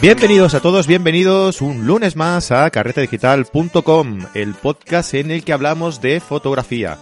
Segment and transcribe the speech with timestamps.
[0.00, 6.00] Bienvenidos a todos, bienvenidos un lunes más a carretedigital.com, el podcast en el que hablamos
[6.00, 6.98] de fotografía.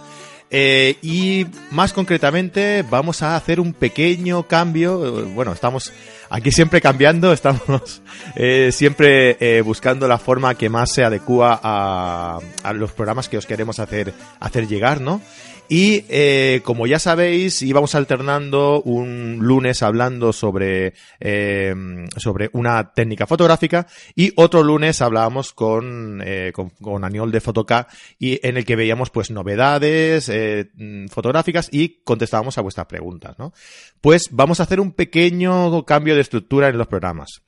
[0.49, 5.27] Eh, y más concretamente vamos a hacer un pequeño cambio.
[5.27, 5.93] Bueno, estamos
[6.31, 8.01] aquí siempre cambiando, estamos
[8.35, 13.37] eh, siempre eh, buscando la forma que más se adecua a, a, los programas que
[13.37, 15.21] os queremos hacer, hacer llegar, ¿no?
[15.69, 21.75] Y eh, como ya sabéis, íbamos alternando un lunes hablando sobre, eh,
[22.15, 23.85] sobre una técnica fotográfica
[24.15, 28.77] y otro lunes hablábamos con, eh, con, con, Aniol de Fotoca y en el que
[28.77, 30.69] veíamos pues novedades eh,
[31.09, 33.51] fotográficas y contestábamos a vuestras preguntas, ¿no?
[33.99, 37.41] Pues vamos a hacer un pequeño cambio de estructura en los programas.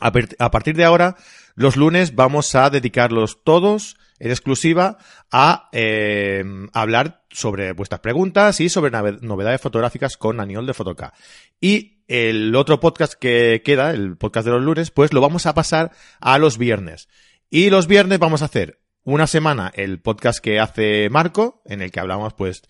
[0.00, 1.16] A, a partir de ahora,
[1.54, 4.98] los lunes vamos a dedicarlos todos en exclusiva
[5.30, 11.12] a eh, hablar sobre vuestras preguntas y sobre novedades fotográficas con Aniol de Fotoca.
[11.60, 15.54] Y el otro podcast que queda, el podcast de los lunes, pues lo vamos a
[15.54, 17.08] pasar a los viernes.
[17.50, 21.92] Y los viernes vamos a hacer una semana el podcast que hace Marco, en el
[21.92, 22.62] que hablamos pues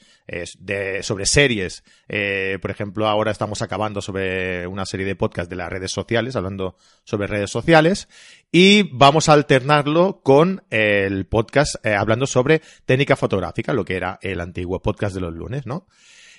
[0.59, 1.83] de, sobre series.
[2.09, 6.37] Eh, por ejemplo, ahora estamos acabando sobre una serie de podcasts de las redes sociales,
[6.37, 8.09] hablando sobre redes sociales.
[8.53, 14.19] Y vamos a alternarlo con el podcast eh, hablando sobre técnica fotográfica, lo que era
[14.21, 15.87] el antiguo podcast de los lunes, ¿no?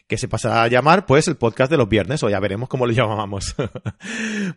[0.05, 2.85] Que se pasará a llamar pues el podcast de los viernes, o ya veremos cómo
[2.85, 3.55] lo llamamos.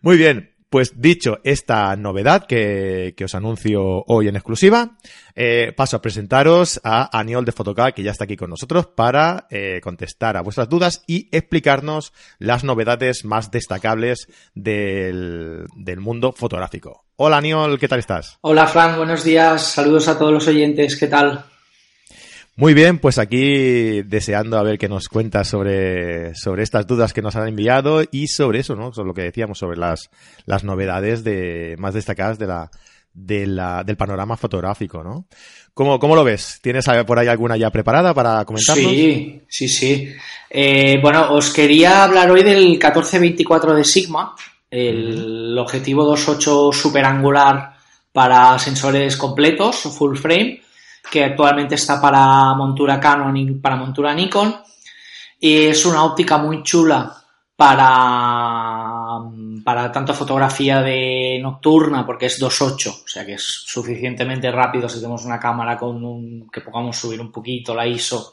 [0.03, 0.60] Muy bien.
[0.71, 4.93] Pues dicho esta novedad que, que os anuncio hoy en exclusiva,
[5.35, 9.49] eh, paso a presentaros a Aniol de Fotoca, que ya está aquí con nosotros, para
[9.51, 17.05] eh, contestar a vuestras dudas y explicarnos las novedades más destacables del, del mundo fotográfico.
[17.17, 18.39] Hola Aniol, ¿qué tal estás?
[18.43, 21.50] Hola Frank, buenos días, saludos a todos los oyentes, ¿qué tal?
[22.61, 27.23] Muy bien, pues aquí deseando a ver qué nos cuentas sobre, sobre estas dudas que
[27.23, 28.93] nos han enviado y sobre eso, ¿no?
[28.93, 30.11] Sobre lo que decíamos, sobre las,
[30.45, 32.71] las novedades de, más destacadas de la,
[33.15, 35.25] de la, del panorama fotográfico, ¿no?
[35.73, 36.59] ¿Cómo, ¿Cómo, lo ves?
[36.61, 38.91] ¿Tienes por ahí alguna ya preparada para comentarnos?
[38.93, 40.15] Sí, sí, sí.
[40.51, 44.35] Eh, bueno, os quería hablar hoy del 1424 de Sigma,
[44.71, 45.63] el -huh.
[45.63, 47.73] objetivo 2.8 superangular
[48.13, 50.61] para sensores completos, full frame,
[51.11, 54.55] que actualmente está para montura Canon y para montura Nikon.
[55.39, 57.17] Y es una óptica muy chula
[57.57, 59.19] para,
[59.65, 64.97] para tanto fotografía de nocturna, porque es 2.8, o sea que es suficientemente rápido si
[64.97, 68.33] tenemos una cámara con un, que podamos subir un poquito la ISO.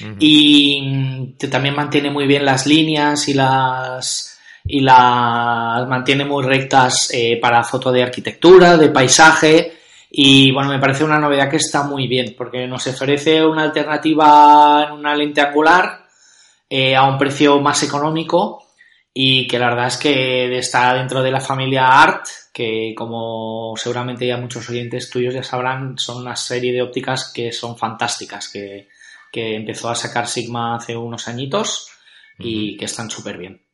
[0.00, 0.16] Uh -huh.
[0.18, 7.38] Y también mantiene muy bien las líneas y las y las mantiene muy rectas eh,
[7.40, 9.77] para foto de arquitectura, de paisaje
[10.10, 14.86] y bueno, me parece una novedad que está muy bien porque nos ofrece una alternativa
[14.86, 16.06] en una lente angular
[16.68, 18.64] eh, a un precio más económico
[19.12, 24.26] y que la verdad es que está dentro de la familia ART, que como seguramente
[24.26, 28.88] ya muchos oyentes tuyos ya sabrán, son una serie de ópticas que son fantásticas, que,
[29.32, 31.90] que empezó a sacar Sigma hace unos añitos
[32.38, 33.67] y que están súper bien.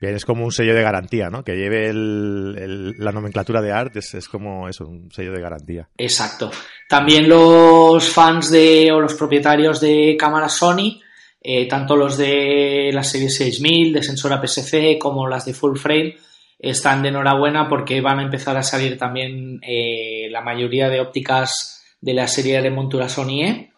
[0.00, 1.44] Bien, es como un sello de garantía, ¿no?
[1.44, 5.88] Que lleve la nomenclatura de ART es, como eso, un sello de garantía.
[5.96, 6.50] Exacto.
[6.88, 11.00] También los fans de o los propietarios de cámaras Sony,
[11.40, 16.16] eh, tanto los de la serie 6000 de sensor APS-C como las de full frame,
[16.58, 21.84] están de enhorabuena porque van a empezar a salir también eh, la mayoría de ópticas
[22.00, 23.73] de la serie de montura Sony E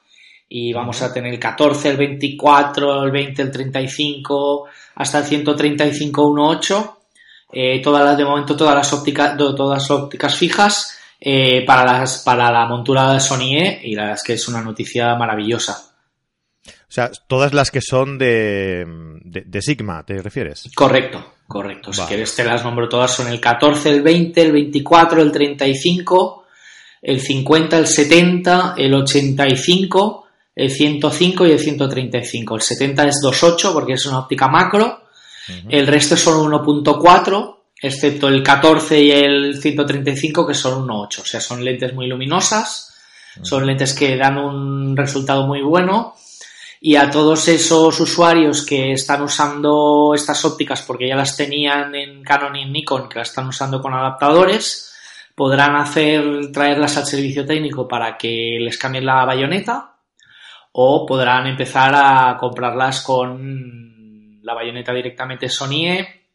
[0.49, 6.31] y vamos a tener el 14, el 24, el 20, el 35 hasta el 135
[6.31, 6.97] 1.8
[7.53, 12.23] eh, todas las de momento todas las ópticas todas las ópticas fijas eh, para las
[12.25, 15.87] para la montura de Sony E y la verdad es que es una noticia maravillosa
[16.89, 18.85] o sea, todas las que son de,
[19.23, 20.71] de, de Sigma, ¿te refieres?
[20.75, 21.91] Correcto, correcto.
[21.91, 22.03] Vale.
[22.03, 26.45] Si quieres te las nombro todas, son el 14, el 20, el 24, el 35,
[27.03, 30.26] el 50, el 70, el 85,
[30.57, 32.57] el 105 y el 135.
[32.57, 35.03] El 70 es 2.8 porque es una óptica macro.
[35.49, 35.67] Uh -huh.
[35.69, 41.21] El resto son 1.4, excepto el 14 y el 135 que son 1.8.
[41.21, 42.95] O sea, son lentes muy luminosas,
[43.37, 43.45] uh -huh.
[43.45, 46.15] son lentes que dan un resultado muy bueno.
[46.81, 52.23] Y a todos esos usuarios que están usando estas ópticas porque ya las tenían en
[52.23, 54.95] Canon y en Nikon, que las están usando con adaptadores,
[55.35, 59.96] podrán hacer, traerlas al servicio técnico para que les cambien la bayoneta
[60.79, 66.27] o podrán empezar a comprarlas con la bayoneta directamente Sony E,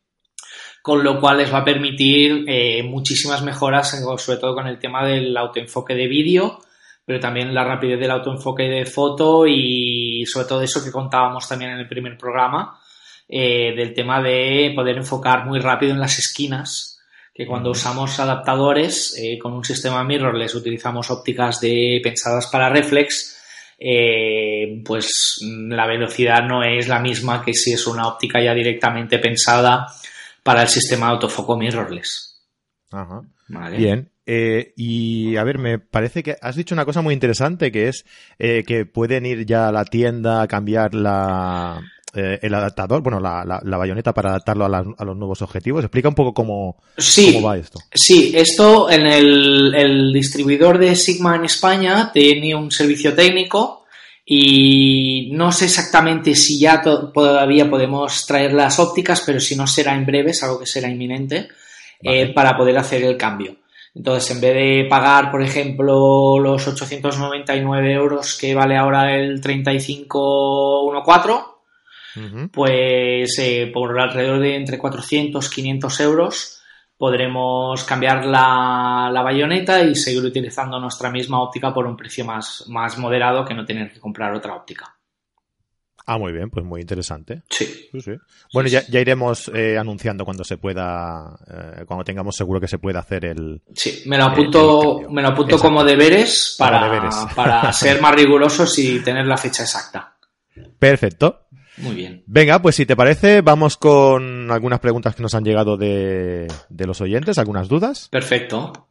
[0.81, 5.05] con lo cual les va a permitir eh, muchísimas mejoras, sobre todo con el tema
[5.05, 6.57] del autoenfoque de vídeo,
[7.05, 11.73] pero también la rapidez del autoenfoque de foto y sobre todo eso que contábamos también
[11.73, 12.79] en el primer programa,
[13.29, 16.99] eh, del tema de poder enfocar muy rápido en las esquinas,
[17.31, 23.37] que cuando usamos adaptadores eh, con un sistema mirrorless utilizamos ópticas de pensadas para reflex,
[23.83, 29.17] eh, pues la velocidad no es la misma que si es una óptica ya directamente
[29.17, 29.87] pensada
[30.43, 32.45] para el sistema de autofoco mirrorless.
[32.91, 33.21] Ajá.
[33.75, 34.09] Bien.
[34.25, 38.05] Eh, y a ver, me parece que has dicho una cosa muy interesante que es
[38.37, 41.81] que pueden ir ya a la tienda a cambiar la,
[42.13, 45.83] eh, el adaptador, bueno, la, la, bayoneta para adaptarlo a, los nuevos objetivos.
[45.83, 47.79] Explica un poco cómo, cómo va esto.
[47.93, 53.85] Sí, esto en el, el, distribuidor de Sigma en España tiene un servicio técnico
[54.25, 59.95] y no sé exactamente si ya todavía podemos traer las ópticas, pero si no será
[59.95, 61.49] en breve, es algo que será inminente,
[62.01, 63.57] eh, para poder hacer el cambio.
[63.93, 71.50] Entonces, en vez de pagar, por ejemplo, los 899 euros que vale ahora el 3514,
[72.51, 76.61] pues eh, por alrededor de entre 400 500 euros
[76.97, 82.65] podremos cambiar la, la, bayoneta y seguir utilizando nuestra misma óptica por un precio más,
[82.67, 84.95] más moderado que no tener que comprar otra óptica.
[86.05, 87.43] Ah, muy bien, pues muy interesante.
[87.49, 87.89] Sí.
[88.53, 92.79] Bueno, ya, ya, iremos eh, anunciando cuando se pueda, eh, cuando tengamos seguro que se
[92.79, 93.61] puede hacer el.
[93.73, 98.99] Sí, me lo apunto, me lo apunto como deberes para, para ser más rigurosos y
[98.99, 100.15] tener la fecha exacta.
[100.77, 101.47] Perfecto.
[101.77, 102.23] Muy bien.
[102.27, 107.01] Venga, pues si te parece, vamos con algunas preguntas que nos han llegado de, los
[107.01, 108.09] oyentes, algunas dudas.
[108.09, 108.87] Perfecto.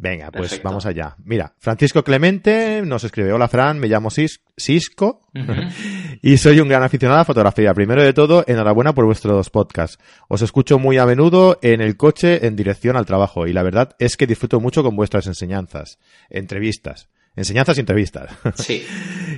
[0.00, 1.16] Venga, pues vamos allá.
[1.24, 5.28] Mira, Francisco Clemente nos escribe, hola Fran, me llamo Cisco
[6.22, 7.74] y soy un gran aficionado a fotografía.
[7.74, 9.98] Primero de todo, enhorabuena por vuestros podcasts.
[10.28, 13.96] Os escucho muy a menudo en el coche en dirección al trabajo y la verdad
[13.98, 15.98] es que disfruto mucho con vuestras enseñanzas,
[16.30, 17.08] entrevistas.
[17.38, 18.30] Enseñanzas y entrevistas.
[18.56, 18.84] Sí.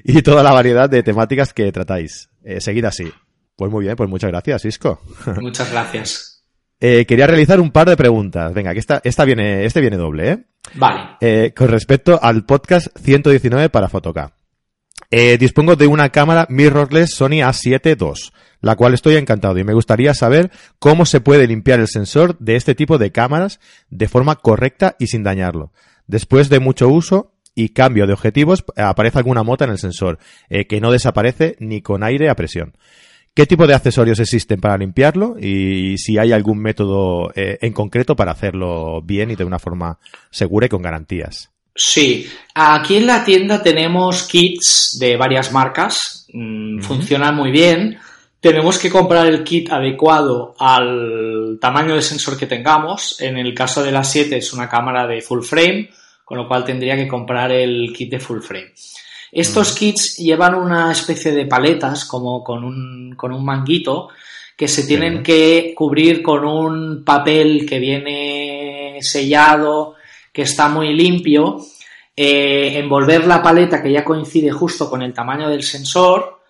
[0.04, 2.30] y toda la variedad de temáticas que tratáis.
[2.42, 3.12] Eh, seguid así.
[3.56, 5.02] Pues muy bien, pues muchas gracias, Isco.
[5.40, 6.42] Muchas gracias.
[6.80, 8.54] Eh, quería realizar un par de preguntas.
[8.54, 10.44] Venga, que esta, esta viene, este viene doble, ¿eh?
[10.76, 11.18] Vale.
[11.20, 14.32] Eh, con respecto al podcast 119 para Fotoca.
[15.38, 18.30] dispongo de una cámara mirrorless Sony A7 II,
[18.62, 22.56] la cual estoy encantado y me gustaría saber cómo se puede limpiar el sensor de
[22.56, 23.60] este tipo de cámaras
[23.90, 25.72] de forma correcta y sin dañarlo.
[26.06, 30.18] Después de mucho uso, y cambio de objetivos, aparece alguna mota en el sensor,
[30.48, 32.74] eh, que no desaparece ni con aire a presión.
[33.34, 38.16] ¿Qué tipo de accesorios existen para limpiarlo y si hay algún método eh, en concreto
[38.16, 39.98] para hacerlo bien y de una forma
[40.30, 41.50] segura y con garantías?
[41.74, 47.98] Sí, aquí en la tienda tenemos kits de varias marcas, mm, funcionan muy bien.
[48.40, 53.20] Tenemos que comprar el kit adecuado al tamaño de sensor que tengamos.
[53.20, 55.90] En el caso de la 7 es una cámara de full frame
[56.30, 58.72] con lo cual tendría que comprar el kit de full frame.
[59.32, 64.10] Estos kits llevan una especie de paletas como con un, con un manguito
[64.56, 69.96] que se tienen que cubrir con un papel que viene sellado,
[70.32, 71.66] que está muy limpio,
[72.14, 76.42] eh, envolver la paleta que ya coincide justo con el tamaño del sensor,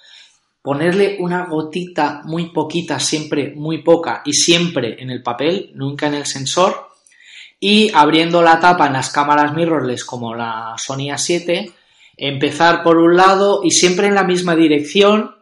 [0.61, 6.17] ponerle una gotita muy poquita, siempre muy poca y siempre en el papel, nunca en
[6.17, 6.90] el sensor,
[7.61, 11.70] y abriendo la tapa en las cámaras mirrorless como la Sony A7,
[12.17, 15.37] empezar por un lado y siempre en la misma dirección,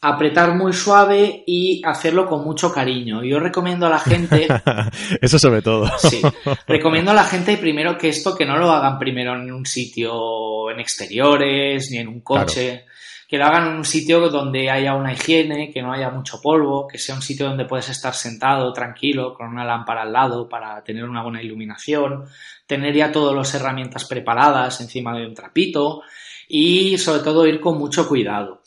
[0.00, 3.22] apretar muy suave y hacerlo con mucho cariño.
[3.24, 4.46] Yo recomiendo a la gente...
[5.20, 5.90] Eso sobre todo.
[5.98, 6.22] sí.
[6.68, 10.70] Recomiendo a la gente primero que esto que no lo hagan primero en un sitio
[10.70, 12.86] en exteriores ni en un coche
[13.30, 16.88] que lo hagan en un sitio donde haya una higiene, que no haya mucho polvo,
[16.88, 20.82] que sea un sitio donde puedes estar sentado tranquilo con una lámpara al lado para
[20.82, 22.24] tener una buena iluminación,
[22.66, 26.02] tener ya todas las herramientas preparadas encima de un trapito
[26.48, 28.62] y sobre todo ir con mucho cuidado.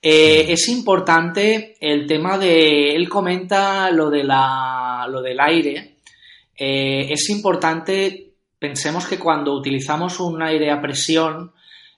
[0.00, 5.96] Eh, es importante el tema de, él comenta lo, de la, lo del aire,
[6.56, 11.52] eh, es importante, pensemos que cuando utilizamos un aire a presión,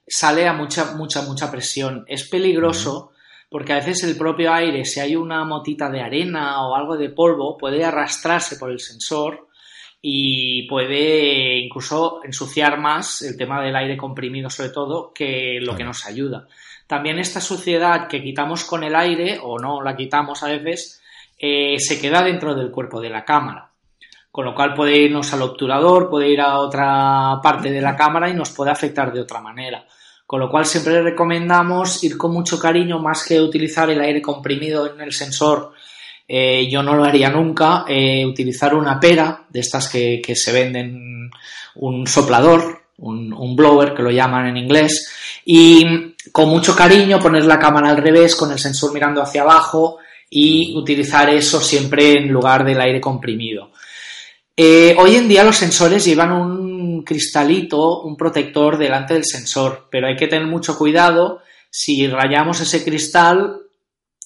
[0.07, 2.05] sale a mucha, mucha, mucha presión.
[2.09, 3.13] Es peligroso
[3.51, 7.11] porque a veces el propio aire, si hay una motita de arena o algo de
[7.11, 9.49] polvo, puede arrastrarse por el sensor
[10.01, 15.85] y puede incluso ensuciar más el tema del aire comprimido sobre todo que lo que
[15.85, 16.49] nos ayuda.
[16.87, 21.01] También esta suciedad que quitamos con el aire o no la quitamos a veces
[21.39, 23.72] eh, se queda dentro del cuerpo de la cámara
[24.33, 28.31] con lo cual puede irnos al obturador, puede ir a otra parte de la cámara
[28.31, 29.85] y nos puede afectar de otra manera.
[30.27, 34.91] Con lo cual siempre recomendamos ir con mucho cariño más que utilizar el aire comprimido
[34.91, 35.75] en el sensor.
[36.27, 37.85] Eh, yo no lo haría nunca.
[37.87, 41.31] Eh, utilizar una pera de estas que, se venden,
[41.75, 45.13] un soplador, un, un, blower que lo llaman en inglés,
[45.45, 49.99] y con mucho cariño poner la cámara al revés con el sensor mirando hacia abajo
[50.31, 53.73] y utilizar eso siempre en lugar del aire comprimido.
[54.57, 60.07] Eh, hoy en día los sensores llevan un cristalito, un protector delante del sensor, pero
[60.07, 61.41] hay que tener mucho cuidado.
[61.71, 63.63] Si rayamos ese cristal,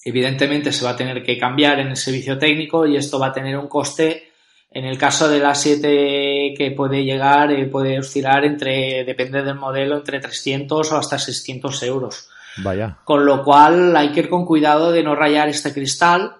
[0.03, 3.33] evidentemente se va a tener que cambiar en el servicio técnico y esto va a
[3.33, 4.31] tener un coste.
[4.69, 9.55] En el caso de la 7 que puede llegar, eh, puede oscilar entre, depende del
[9.55, 12.29] modelo, entre 300 o hasta 600 euros.
[12.57, 12.97] Vaya.
[13.05, 16.35] Con lo cual hay que ir con cuidado de no rayar este cristal.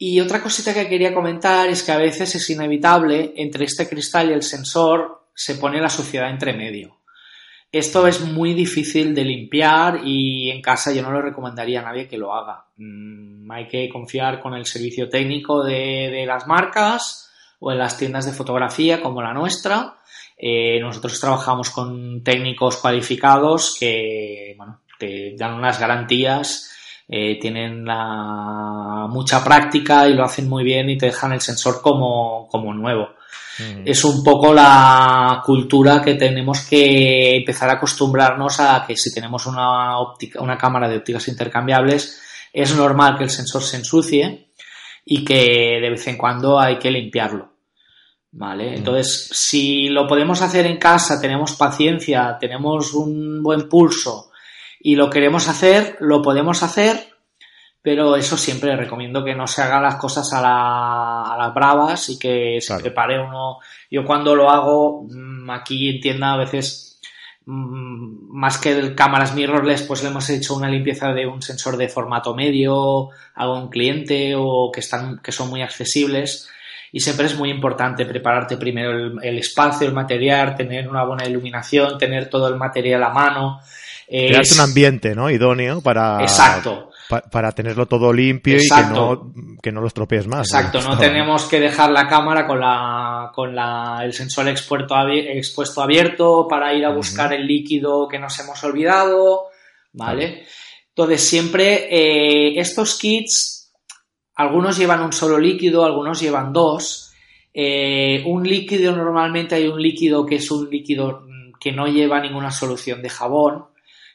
[0.00, 4.30] Y otra cosita que quería comentar es que a veces es inevitable, entre este cristal
[4.30, 6.98] y el sensor se pone la suciedad entre medio.
[7.70, 12.08] Esto es muy difícil de limpiar y en casa yo no lo recomendaría a nadie
[12.08, 12.64] que lo haga.
[12.76, 18.24] Mm, hay que confiar con el servicio técnico de, las marcas o en las tiendas
[18.24, 19.96] de fotografía como la nuestra.
[20.38, 26.70] Eh, nosotros trabajamos con técnicos cualificados que, bueno, te dan unas garantías,
[27.10, 31.80] eh, tienen la, mucha práctica y lo hacen muy bien y te dejan el sensor
[31.80, 33.08] como, como nuevo.
[33.58, 33.82] Mm.
[33.86, 39.46] Es un poco la cultura que tenemos que empezar a acostumbrarnos a que si tenemos
[39.46, 42.20] una, óptica, una cámara de ópticas intercambiables,
[42.52, 44.52] es normal que el sensor se ensucie
[45.04, 47.54] y que de vez en cuando hay que limpiarlo.
[48.30, 48.76] ¿Vale?
[48.76, 54.27] Entonces, si lo podemos hacer en casa, tenemos paciencia, tenemos un buen pulso,
[54.80, 56.96] y lo queremos hacer, lo podemos hacer,
[57.82, 62.08] pero eso siempre recomiendo que no se hagan las cosas a, la, a las bravas
[62.10, 63.58] y que se prepare uno.
[63.90, 67.00] Yo cuando lo hago, mm, aquí en tienda a veces,
[67.46, 71.76] mm, más que el cámaras mirrorless, pues le hemos hecho una limpieza de un sensor
[71.76, 76.48] de formato medio a un cliente o que, están, que son muy accesibles.
[76.90, 81.26] Y siempre es muy importante prepararte primero el, el espacio, el material, tener una buena
[81.26, 83.60] iluminación, tener todo el material a mano
[84.08, 85.30] Crearte un ambiente, ¿no?
[85.30, 86.22] Idóneo para...
[86.22, 86.90] Exacto.
[87.30, 90.48] para tenerlo todo limpio y que no, que no lo estropees más.
[90.48, 95.82] Exacto, no, tenemos que dejar la cámara con, la, con la, el sensor expuesto, expuesto
[95.82, 99.46] abierto para ir a buscar el líquido que nos hemos olvidado,
[99.92, 100.46] ¿vale?
[100.88, 103.72] Entonces, siempre eh, estos kits,
[104.34, 107.12] algunos llevan un solo líquido, algunos llevan dos.
[107.52, 111.26] Eh, un líquido, normalmente hay un líquido que es un líquido
[111.60, 113.64] que no lleva ninguna solución de jabón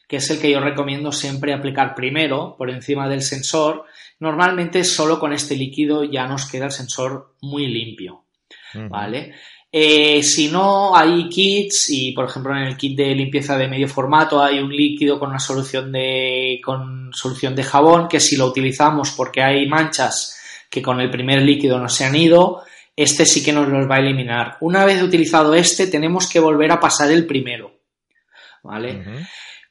[0.08, 3.84] que es el que yo recomiendo siempre aplicar primero por encima del sensor,
[4.20, 8.24] normalmente solo con este líquido ya nos queda el sensor muy limpio.
[8.74, 9.34] ¿Vale?
[9.70, 13.88] Eh, si no, hay kits y, por ejemplo, en el kit de limpieza de medio
[13.88, 18.46] formato hay un líquido con una solución de, con solución de jabón que si lo
[18.46, 22.62] utilizamos porque hay manchas que con el primer líquido no se han ido,
[22.94, 24.58] este sí que nos los va a eliminar.
[24.60, 27.72] Una vez utilizado este, tenemos que volver a pasar el primero.
[28.62, 29.26] ¿Vale?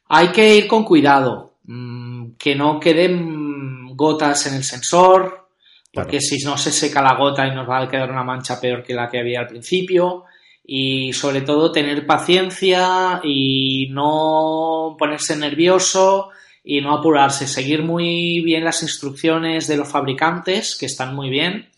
[0.09, 5.47] Hay que ir con cuidado, mm, que no queden gotas en el sensor,
[5.93, 8.83] porque si no se seca la gota y nos va a quedar una mancha peor
[8.83, 10.25] que la que había al principio.
[10.65, 16.29] Y sobre todo tener paciencia y no ponerse nervioso
[16.63, 21.69] y no apurarse, seguir muy bien las instrucciones de los fabricantes, que están muy bien,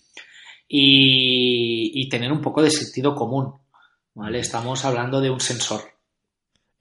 [0.67, 3.53] y, y tener un poco de sentido común.
[4.13, 4.39] ¿vale?
[4.39, 5.94] Estamos hablando de un sensor.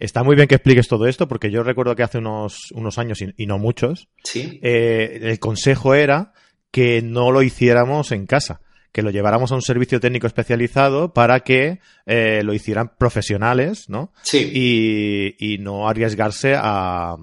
[0.04, 3.23] Está muy bien que expliques todo esto, porque yo recuerdo que hace unos, unos años,
[3.23, 6.34] y, no muchos, eh, el consejo era
[6.70, 8.61] que no lo hiciéramos en casa,
[8.92, 14.12] que lo lleváramos a un servicio técnico especializado para que eh, lo hicieran profesionales, ¿no?
[14.23, 14.50] Sí.
[14.52, 17.16] Y, y no arriesgarse a,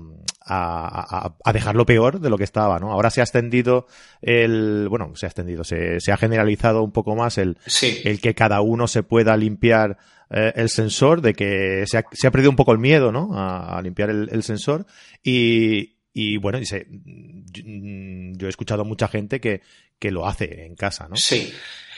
[0.43, 2.91] a, a, dejarlo peor de lo que estaba, ¿no?
[2.91, 3.85] Ahora se ha extendido
[4.23, 7.57] el, bueno, se ha extendido, se, se ha generalizado un poco más el,
[8.03, 9.97] el que cada uno se pueda limpiar
[10.31, 13.29] eh, el sensor, de que se ha, se ha, perdido un poco el miedo, ¿no?
[13.33, 14.85] A, limpiar el, sensor
[15.23, 19.61] y, y bueno, dice, yo he escuchado mucha gente que,
[19.99, 21.15] que lo hace en casa, ¿no?
[21.15, 21.51] Sí.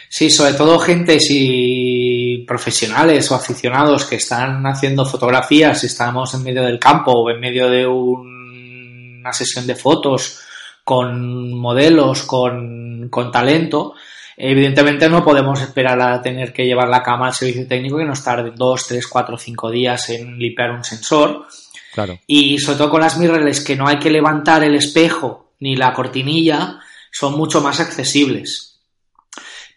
[0.10, 6.62] Sí, sobre todo gente si profesionales o aficionados que están haciendo fotografías, estamos en medio
[6.62, 10.40] del campo o en medio de un, una sesión de fotos
[10.84, 13.96] con modelos, con, con talento,
[14.38, 18.24] Evidentemente no podemos esperar a tener que llevar la cama al servicio técnico que nos
[18.24, 21.48] tarde dos, tres, cuatro, cinco días en limpiar un sensor.
[21.94, 22.20] Claro.
[22.26, 25.94] Y sobre todo con las mirrorless que no hay que levantar el espejo ni la
[25.94, 26.80] cortinilla,
[27.12, 28.82] son mucho más accesibles.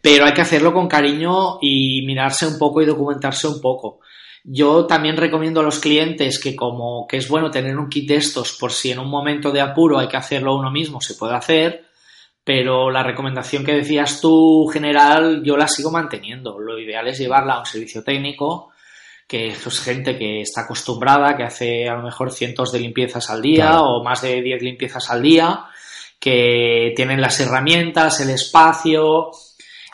[0.01, 4.01] Pero hay que hacerlo con cariño y mirarse un poco y documentarse un poco.
[4.43, 8.17] Yo también recomiendo a los clientes que como que es bueno tener un kit de
[8.17, 11.35] estos por si en un momento de apuro hay que hacerlo uno mismo, se puede
[11.35, 11.86] hacer,
[12.47, 16.61] pero la recomendación que decías tú general yo la sigo manteniendo.
[16.61, 18.71] Lo ideal es llevarla a un servicio técnico,
[19.27, 23.43] que es gente que está acostumbrada, que hace a lo mejor cientos de limpiezas al
[23.43, 25.65] día o más de 10 limpiezas al día,
[26.21, 29.33] que tienen las herramientas, el espacio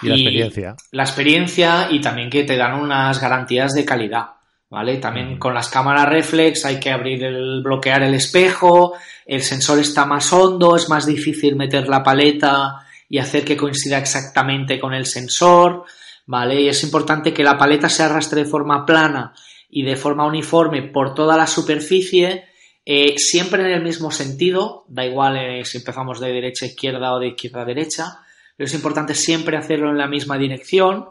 [0.03, 0.77] Y la experiencia.
[0.91, 4.27] La experiencia y también que te dan unas garantías de calidad.
[4.73, 4.97] ¿Vale?
[4.97, 8.95] También con las cámaras reflex hay que abrir el, bloquear el espejo,
[9.27, 13.99] el sensor está más hondo, es más difícil meter la paleta y hacer que coincida
[13.99, 15.85] exactamente con el sensor,
[16.25, 16.63] ¿vale?
[16.63, 19.35] Y es importante que la paleta se arrastre de forma plana
[19.69, 22.47] y de forma uniforme por toda la superficie,
[22.87, 27.13] eh, siempre en el mismo sentido, da igual eh, si empezamos de derecha a izquierda
[27.13, 28.21] o de izquierda a derecha,
[28.57, 31.09] pero es importante siempre hacerlo en la misma dirección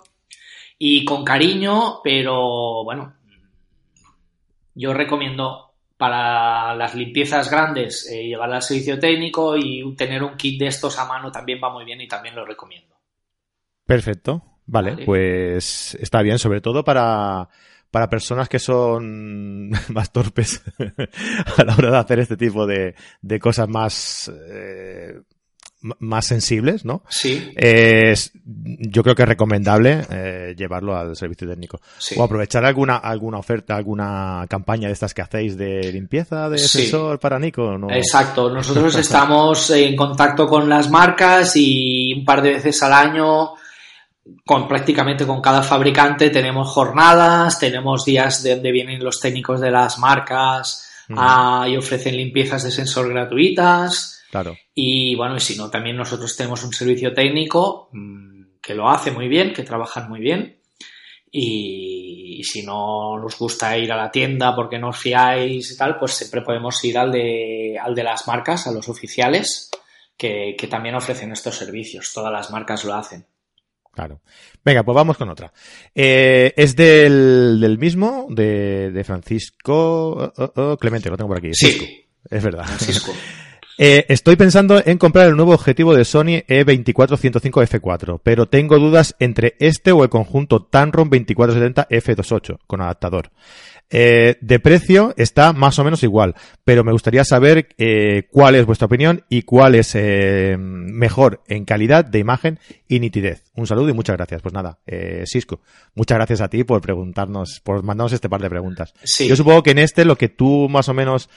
[0.79, 3.20] y con cariño, pero bueno,
[4.75, 10.59] yo recomiendo para las limpiezas grandes eh, llevar al servicio técnico y tener un kit
[10.59, 12.95] de estos a mano también va muy bien y también lo recomiendo.
[13.85, 14.43] Perfecto.
[14.65, 17.49] Vale, pues está bien, sobre todo para,
[17.91, 20.63] para personas que son más torpes
[21.57, 25.21] a la hora de hacer este tipo de, de cosas más eh,
[25.81, 27.03] más sensibles, ¿no?
[27.09, 27.51] Sí.
[27.55, 31.81] Es, yo creo que es recomendable eh, llevarlo al servicio técnico.
[32.15, 37.19] O aprovechar alguna alguna oferta, alguna campaña de estas que hacéis de limpieza de sensor
[37.19, 37.77] para Nico.
[37.77, 37.89] ¿no?
[37.91, 38.49] Exacto.
[38.53, 43.53] Nosotros estamos en contacto con las marcas y un par de veces al año
[44.45, 49.71] con prácticamente con cada fabricante tenemos jornadas, tenemos días de donde vienen los técnicos de
[49.71, 51.67] las marcas mm.
[51.69, 54.20] y ofrecen limpiezas de sensor gratuitas.
[54.31, 54.57] Claro.
[54.73, 59.11] Y bueno, y si no, también nosotros tenemos un servicio técnico mm, que lo hace
[59.11, 60.61] muy bien, que trabajan muy bien.
[61.29, 65.99] Y, si no nos gusta ir a la tienda porque no os fiáis y tal,
[65.99, 69.69] pues siempre podemos ir al de, al de las marcas, a los oficiales,
[70.17, 72.11] que, también ofrecen estos servicios.
[72.13, 73.25] Todas las marcas lo hacen.
[73.91, 74.21] Claro.
[74.63, 75.53] Venga, pues vamos con otra.
[75.93, 81.53] Eh, es del, mismo, de, Francisco oh, oh, oh, Clemente, lo tengo por aquí.
[81.53, 82.07] Sí.
[82.29, 82.65] Es verdad.
[82.65, 83.13] Francisco.
[83.77, 89.55] Eh, estoy pensando en comprar el nuevo objetivo de Sony E24-105F4, pero tengo dudas entre
[89.59, 93.31] este o el conjunto Tamron 2470 F28 con adaptador.
[93.93, 98.65] Eh, de precio está más o menos igual, pero me gustaría saber eh, cuál es
[98.65, 99.97] vuestra opinión y cuál es
[100.57, 103.43] mejor en calidad de imagen y nitidez.
[103.53, 104.41] Un saludo y muchas gracias.
[104.41, 104.79] Pues nada,
[105.25, 105.59] Cisco,
[105.93, 108.93] muchas gracias a ti por preguntarnos, por mandarnos este par de preguntas.
[109.19, 111.29] Yo supongo que en este lo que tú más o menos,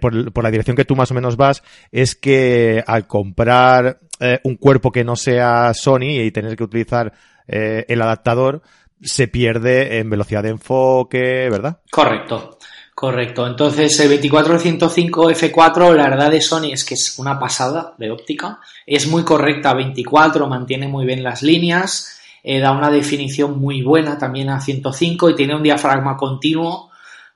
[0.00, 1.49] por, por la dirección que tú más o menos vas,
[1.90, 7.12] es que al comprar eh, un cuerpo que no sea Sony y tener que utilizar
[7.52, 8.62] el adaptador,
[9.02, 11.80] se pierde en velocidad de enfoque, ¿verdad?
[11.90, 12.58] Correcto.
[13.00, 13.46] Correcto.
[13.46, 18.60] Entonces, el 2405 F4, la verdad de Sony es que es una pasada de óptica.
[18.86, 24.18] Es muy correcta 24, mantiene muy bien las líneas, eh, da una definición muy buena
[24.18, 26.89] también a 105 y tiene un diafragma continuo,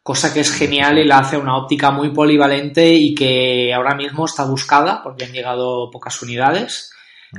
[0.05, 4.27] cosa que es genial y la hace una óptica muy polivalente y que ahora mismo
[4.27, 6.93] está buscada porque han llegado pocas unidades.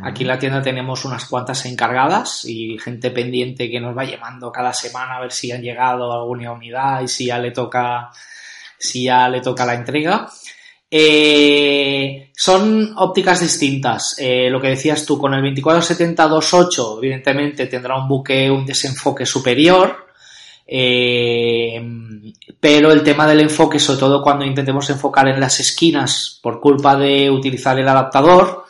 [0.04, 4.52] Aquí en la tienda tenemos unas cuantas encargadas y gente pendiente que nos va llamando
[4.52, 8.10] cada semana a ver si han llegado alguna unidad y si ya le toca,
[8.80, 10.28] si ya le toca la entrega.
[10.90, 14.16] Eh, son ópticas distintas.
[14.18, 20.05] Eh, lo que decías tú, con el 2470-28, evidentemente tendrá un buque, un desenfoque superior.
[20.68, 21.82] Eh,
[22.60, 26.96] pero el tema del enfoque, sobre todo cuando intentemos enfocar en las esquinas por culpa
[26.96, 28.66] de utilizar el adaptador,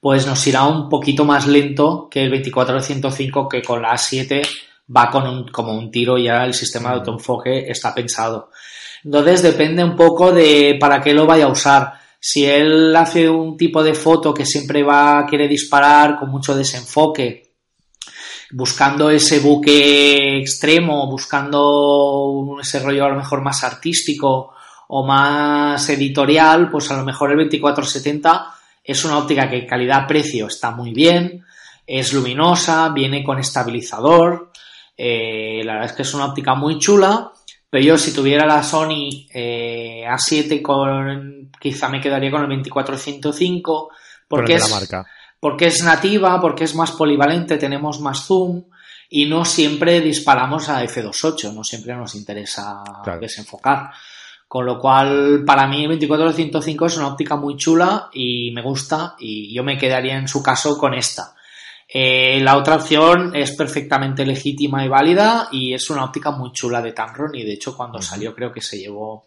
[0.00, 4.46] pues nos irá un poquito más lento que el 24-105 que con la A7
[4.94, 8.50] va con un, como un tiro ya el sistema de autoenfoque está pensado.
[9.04, 11.94] Entonces depende un poco de para qué lo vaya a usar.
[12.18, 16.54] Si él hace un tipo de foto que siempre va a querer disparar con mucho
[16.54, 17.43] desenfoque,
[18.54, 24.54] buscando ese buque extremo, buscando ese rollo a lo mejor más artístico
[24.88, 30.70] o más editorial, pues a lo mejor el 2470 es una óptica que calidad-precio está
[30.70, 31.44] muy bien,
[31.84, 34.52] es luminosa, viene con estabilizador,
[34.96, 37.32] eh, la verdad es que es una óptica muy chula,
[37.68, 43.88] pero yo si tuviera la Sony eh, A7 con, quizá me quedaría con el 24-105
[44.28, 44.72] porque es,
[45.44, 48.64] porque es nativa, porque es más polivalente, tenemos más zoom
[49.10, 52.82] y no siempre disparamos a F28, no siempre nos interesa
[53.20, 53.90] desenfocar.
[54.48, 59.54] Con lo cual, para mí, 24-105 es una óptica muy chula y me gusta y
[59.54, 61.34] yo me quedaría en su caso con esta.
[61.86, 66.80] Eh, la otra opción es perfectamente legítima y válida y es una óptica muy chula
[66.80, 69.26] de Tamron y de hecho cuando salió creo que se llevó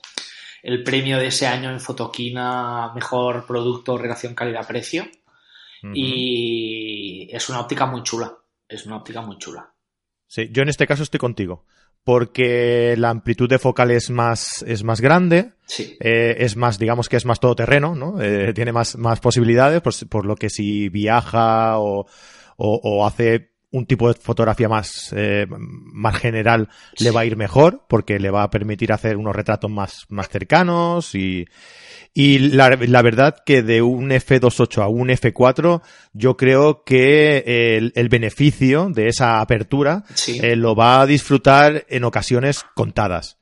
[0.64, 5.06] el premio de ese año en Fotoquina Mejor Producto Relación Calidad-Precio
[5.94, 8.38] y es una óptica muy chula,
[8.68, 9.74] es una óptica muy chula.
[10.28, 11.66] Sí, yo en este caso estoy contigo
[12.08, 15.52] porque la amplitud de focal es más, es más grande,
[16.00, 18.22] eh, es más, digamos que es más todoterreno, ¿no?
[18.22, 22.08] Eh, tiene más, más posibilidades, por, por, lo que si viaja o,
[22.56, 27.86] o, hace un tipo de fotografía más, eh, más general le va a ir mejor
[27.90, 31.46] porque le va a permitir hacer unos retratos más, más cercanos y,
[32.14, 35.82] y la, la, verdad que de un F28 a un F4,
[36.14, 42.06] yo creo que el, el beneficio de esa apertura eh, lo va a disfrutar en
[42.06, 43.37] ocasiones contadas.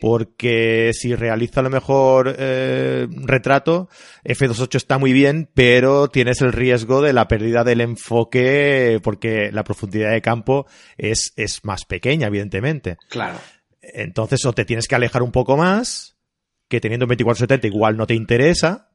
[0.00, 3.88] Porque si realiza a lo mejor eh, retrato,
[4.24, 9.64] F28 está muy bien, pero tienes el riesgo de la pérdida del enfoque porque la
[9.64, 10.66] profundidad de campo
[10.96, 12.96] es, es más pequeña, evidentemente.
[13.08, 13.38] Claro.
[13.80, 16.16] Entonces, o te tienes que alejar un poco más,
[16.68, 18.90] que teniendo un 2470 igual no te interesa,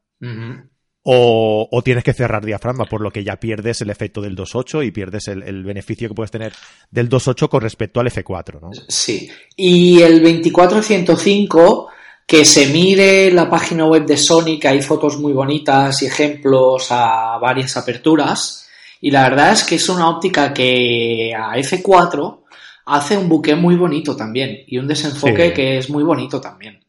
[1.12, 4.92] o, tienes que cerrar diafragma, por lo que ya pierdes el efecto del 2.8 y
[4.92, 6.54] pierdes el, beneficio que puedes tener
[6.92, 8.70] del 2.8 con respecto al F4, ¿no?
[8.88, 9.28] Sí.
[9.56, 11.88] Y el 2405
[12.28, 16.92] que se mire la página web de Sony, que hay fotos muy bonitas y ejemplos
[16.92, 18.70] a varias aperturas.
[19.02, 22.42] Y la verdad es que es una óptica que a F4
[22.86, 26.80] hace un buque muy bonito también y un desenfoque que es muy bonito también.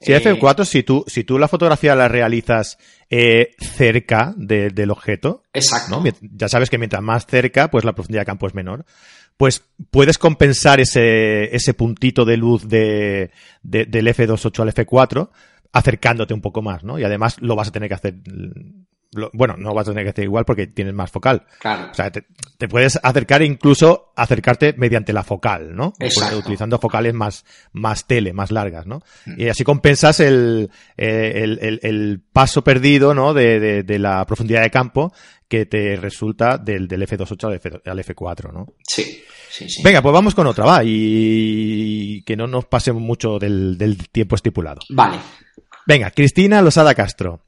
[0.00, 2.78] Si F4, si tú, si tú la fotografía la realizas
[3.10, 6.02] eh, cerca del objeto, Exacto.
[6.20, 8.84] ya sabes que mientras más cerca, pues la profundidad de campo es menor.
[9.36, 13.30] Pues puedes compensar ese, ese puntito de luz de,
[13.62, 15.30] del F28 al F4
[15.72, 16.98] acercándote un poco más, ¿no?
[16.98, 18.14] Y además lo vas a tener que hacer
[19.32, 21.46] bueno, no vas a tener que hacer igual porque tienes más focal.
[21.60, 21.90] Claro.
[21.90, 25.94] O sea, te, puedes acercar e incluso acercarte mediante la focal, ¿no?
[26.36, 29.00] utilizando focales más, más tele, más largas, ¿no?
[29.26, 29.40] Mm.
[29.40, 33.32] Y así compensas el, el, el, paso perdido, ¿no?
[33.32, 35.12] De, de, la profundidad de campo
[35.48, 38.74] que te resulta del, del F28 al, F, 4 ¿no?
[38.86, 39.82] Sí, sí, sí.
[39.82, 44.36] Venga, pues vamos con otra, va, y que no nos pase mucho del, del tiempo
[44.36, 44.80] estipulado.
[44.90, 45.18] Vale.
[45.86, 47.47] Venga, Cristina Losada Castro.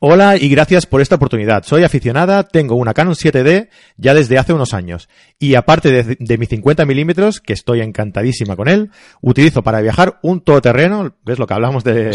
[0.00, 1.64] Hola y gracias por esta oportunidad.
[1.64, 5.08] Soy aficionada, tengo una Canon 7D ya desde hace unos años.
[5.38, 10.40] Y aparte de, mi 50 milímetros, que estoy encantadísima con él, utilizo para viajar un
[10.40, 12.10] todoterreno, ves lo que hablamos de,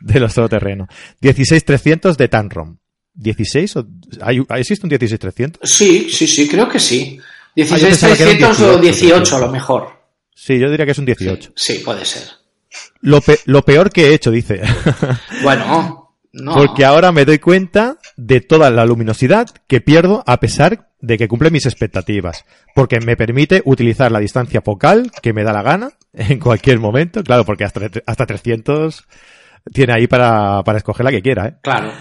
[0.00, 0.88] de los todoterrenos,
[1.20, 2.78] 16300 de Tanrom.
[3.18, 3.76] ¿16?
[3.76, 3.86] O,
[4.22, 5.68] ¿hay, ¿Existe un 16300?
[5.68, 7.18] Sí, sí, sí, creo que sí.
[7.54, 9.88] 16300 ah, o 18 a lo mejor.
[10.34, 11.52] Sí, yo diría que es un 18.
[11.56, 12.24] Sí, puede ser.
[13.00, 14.60] Lo, lo peor que he hecho, dice.
[15.42, 16.02] Bueno,
[16.44, 21.28] porque ahora me doy cuenta de toda la luminosidad que pierdo a pesar de que
[21.28, 22.44] cumple mis expectativas.
[22.74, 27.22] Porque me permite utilizar la distancia focal que me da la gana en cualquier momento.
[27.22, 29.06] Claro, porque hasta, hasta 300
[29.72, 31.48] tiene ahí para, para escoger la que quiera.
[31.48, 31.56] ¿eh?
[31.62, 31.92] Claro.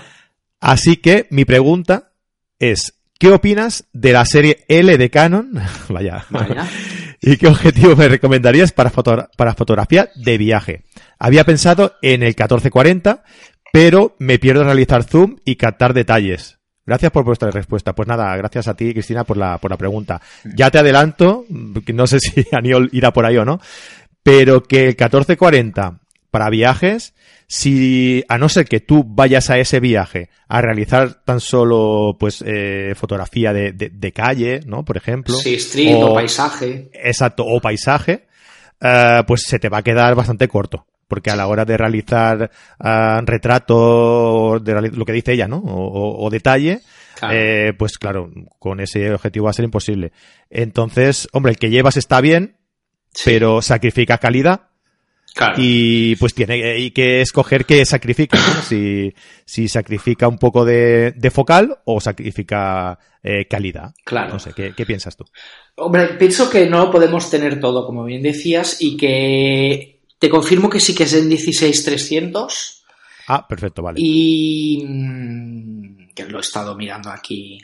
[0.59, 2.11] Así que mi pregunta
[2.59, 5.51] es, ¿qué opinas de la serie L de Canon?
[5.89, 6.25] Vaya.
[6.29, 6.67] Vaya.
[7.21, 10.83] ¿Y qué objetivo me recomendarías para, para fotografía de viaje?
[11.17, 13.23] Había pensado en el 1440,
[13.75, 16.59] pero me pierdo realizar zoom y captar detalles.
[16.85, 17.93] Gracias por vuestra respuesta.
[17.93, 20.21] Pues nada, gracias a ti, Cristina, por la, por la pregunta.
[20.45, 21.43] Ya te adelanto,
[21.85, 23.59] que no sé si Aniol irá por ahí o no,
[24.23, 25.99] pero que el 1440
[26.31, 27.15] para viajes,
[27.47, 32.41] si a no ser que tú vayas a ese viaje a realizar tan solo pues
[32.47, 34.85] eh, fotografía de, de, calle, ¿no?
[34.85, 35.35] Por ejemplo.
[35.35, 36.89] Sí, street o, paisaje.
[36.93, 38.27] Exacto, o paisaje,
[38.79, 42.49] eh, pues se te va a quedar bastante corto porque a la hora de realizar
[42.79, 45.61] uh, retrato, de lo que dice ella, ¿no?
[45.65, 46.81] O, detalle,
[47.31, 50.11] eh, pues claro, con ese objetivo va a ser imposible.
[50.49, 52.57] Entonces, hombre, el que llevas está bien,
[53.23, 54.69] pero sacrifica calidad.
[55.57, 58.61] Y pues tiene y que escoger qué sacrifica, ¿no?
[58.61, 59.13] si,
[59.43, 63.93] si sacrifica un poco de, de focal o sacrifica eh, calidad.
[64.05, 64.33] Claro.
[64.33, 65.25] No sé, ¿qué, ¿qué piensas tú?
[65.75, 70.69] Hombre, pienso que no lo podemos tener todo, como bien decías, y que te confirmo
[70.69, 72.83] que sí que es en 16300.
[73.27, 73.99] Ah, perfecto, vale.
[74.01, 77.59] Y mm, que lo he estado mirando aquí.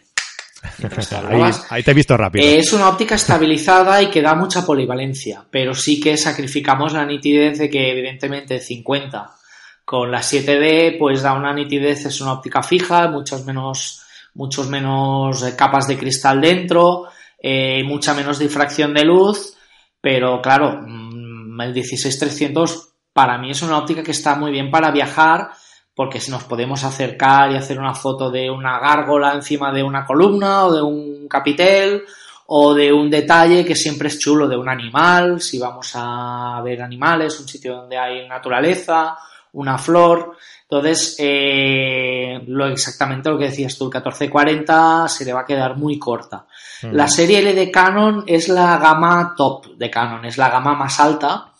[1.70, 2.46] ahí, te he visto rápido.
[2.46, 7.58] Es una óptica estabilizada y que da mucha polivalencia, pero sí que sacrificamos la nitidez
[7.58, 9.36] de que evidentemente 50
[9.84, 14.04] con la 7D pues da una nitidez, es una óptica fija, muchos menos,
[14.36, 17.08] muchos menos eh, capas de cristal dentro,
[17.42, 19.58] eh, mucha menos difracción de luz,
[20.00, 21.11] pero claro, mm,
[21.60, 25.52] el 16300 para mí es una óptica que está muy bien para viajar
[25.96, 30.06] porque si nos podemos acercar y hacer una foto de una gárgola encima de una
[30.06, 32.04] columna o de un capitel
[32.48, 36.82] o de un detalle que siempre es chulo de un animal, si vamos a ver
[36.82, 39.18] animales, un sitio donde hay naturaleza,
[39.54, 40.36] una flor.
[40.72, 45.76] Entonces, eh, lo exactamente lo que decías tú, el 1440 se le va a quedar
[45.76, 46.46] muy corta.
[46.84, 46.94] Mm.
[46.94, 50.98] La serie L de Canon es la gama top de Canon, es la gama más
[51.02, 51.52] alta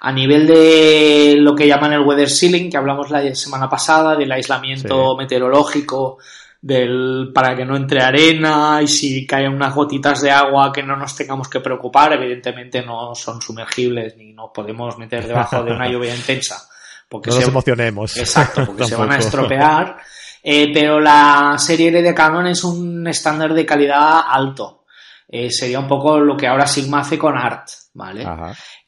[0.00, 4.32] a nivel de lo que llaman el weather sealing, que hablamos la semana pasada, del
[4.32, 6.16] aislamiento meteorológico
[6.62, 10.96] del para que no entre arena y si caen unas gotitas de agua que no
[10.96, 15.86] nos tengamos que preocupar, evidentemente no son sumergibles ni nos podemos meter debajo de una
[15.86, 16.66] lluvia intensa.
[17.14, 18.16] Porque no nos emocionemos.
[18.16, 19.98] Exacto, porque se van a estropear.
[20.42, 24.84] Eh, pero la serie L de Canon es un estándar de calidad alto.
[25.28, 28.26] Eh, sería un poco lo que ahora Sigma hace con Art, ¿vale?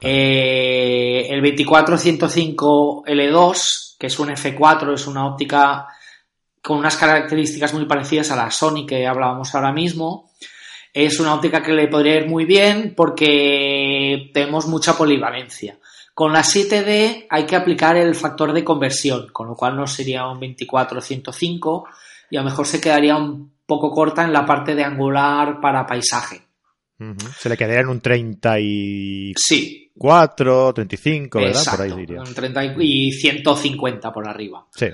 [0.01, 5.87] Eh, el 24-105 L2, que es un F4, es una óptica
[6.61, 10.33] con unas características muy parecidas a la Sony que hablábamos ahora mismo.
[10.93, 15.79] Es una óptica que le podría ir muy bien porque tenemos mucha polivalencia.
[16.17, 20.27] Con la 7D hay que aplicar el factor de conversión, con lo cual no sería
[20.27, 21.85] un 24-105
[22.31, 25.85] y a lo mejor se quedaría un poco corta en la parte de angular para
[25.87, 26.41] paisaje.
[27.39, 29.93] Se le quedaría en un 34, sí.
[30.75, 31.65] 35, ¿verdad?
[31.71, 32.23] por ahí diría.
[32.23, 34.67] Un 30 y 150 por arriba.
[34.75, 34.87] Sí.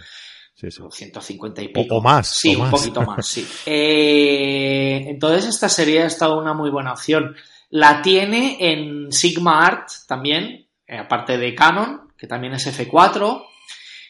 [0.56, 1.98] 150 y pico.
[1.98, 2.36] O, más.
[2.36, 3.46] Sí, un poquito más, sí.
[3.66, 7.36] Eh, entonces esta sería estado una muy buena opción.
[7.70, 10.61] La tiene en Sigma Art también,
[10.98, 13.44] aparte de Canon, que también es F4.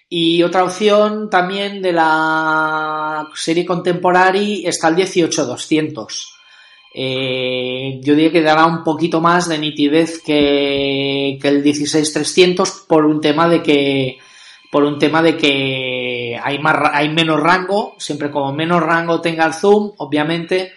[0.08, 6.38] Y otra opción también de la serie Contemporary está el 18200.
[6.94, 13.06] Eh, yo diría que dará un poquito más de nitidez que, que el 16300 por
[13.06, 14.18] un tema de que
[14.70, 19.44] por un tema de que hay, más, hay menos rango, siempre como menos rango tenga
[19.44, 20.72] el zoom, obviamente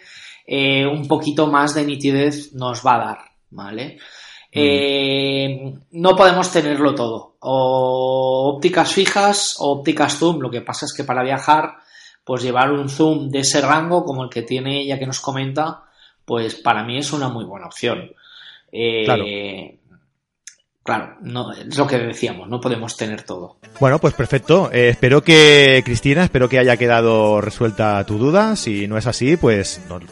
[0.45, 3.17] eh, un poquito más de nitidez nos va a dar,
[3.51, 3.97] ¿vale?
[4.55, 10.93] Eh, no podemos tenerlo todo, o ópticas fijas o ópticas zoom, lo que pasa es
[10.93, 11.75] que para viajar,
[12.23, 15.83] pues llevar un zoom de ese rango como el que tiene ella que nos comenta,
[16.23, 18.11] pues para mí es una muy buena opción.
[18.71, 19.25] Eh, claro.
[20.85, 23.57] Claro, no, es lo que decíamos, no podemos tener todo.
[23.79, 24.69] Bueno, pues perfecto.
[24.71, 28.55] Eh, espero que, Cristina, espero que haya quedado resuelta tu duda.
[28.55, 30.03] Si no es así, pues nos,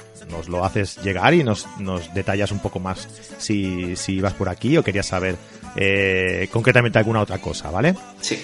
[0.47, 3.07] lo haces llegar y nos, nos detallas un poco más
[3.38, 5.36] si, si vas por aquí o querías saber
[5.75, 7.95] eh, concretamente alguna otra cosa, ¿vale?
[8.21, 8.39] Sí.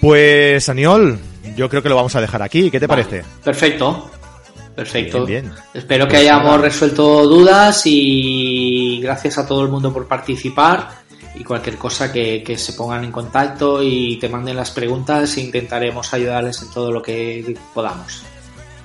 [0.00, 1.18] Pues, Aniol,
[1.56, 2.70] yo creo que lo vamos a dejar aquí.
[2.70, 3.24] ¿Qué te parece?
[3.42, 4.10] Perfecto.
[4.74, 5.24] Perfecto.
[5.24, 10.88] Bien, Espero que pues hayamos resuelto dudas y gracias a todo el mundo por participar
[11.34, 16.12] y cualquier cosa que, se pongan en contacto y te manden las preguntas e intentaremos
[16.12, 18.22] ayudarles en todo lo que podamos.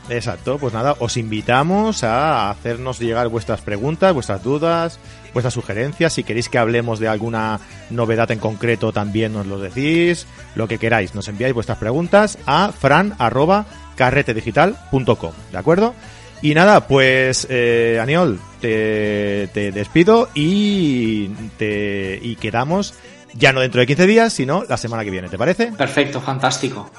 [0.09, 4.99] Exacto, pues nada, os invitamos a hacernos llegar vuestras preguntas, vuestras dudas,
[5.33, 6.11] vuestras sugerencias.
[6.13, 7.59] Si queréis que hablemos de alguna
[7.89, 10.25] novedad en concreto, también nos lo decís.
[10.55, 15.93] Lo que queráis, nos enviáis vuestras preguntas a fran.carretedigital.com, ¿de acuerdo?
[16.41, 22.95] Y nada, pues eh, Aniol, te, despido y, te, y quedamos
[23.33, 25.67] ya no dentro de 15 días, sino la semana que viene, ¿te parece?
[25.67, 26.89] Perfecto, fantástico.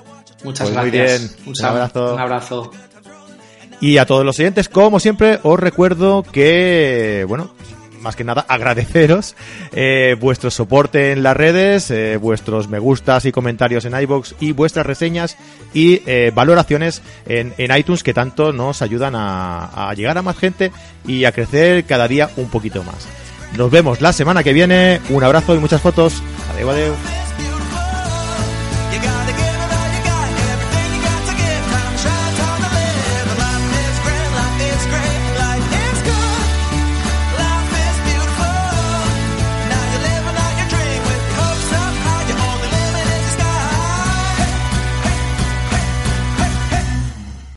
[0.45, 1.21] Muchas pues gracias.
[1.21, 2.15] Muy bien, un, abrazo.
[2.15, 2.71] Un abrazo.
[3.83, 7.51] Y a todos los oyentes, como siempre, os recuerdo que, bueno,
[8.01, 9.35] más que nada agradeceros
[9.73, 14.53] eh, vuestro soporte en las redes, eh, vuestros me gustas y comentarios en iBox y
[14.53, 15.37] vuestras reseñas
[15.75, 20.39] y eh, valoraciones en, en, iTunes que tanto nos ayudan a, a llegar a más
[20.39, 20.71] gente
[21.05, 23.09] y a crecer cada día un poquito más.
[23.57, 25.01] Nos vemos la semana que viene.
[25.11, 26.23] Un abrazo y muchas fotos.
[26.55, 27.52] Adiós, adiós.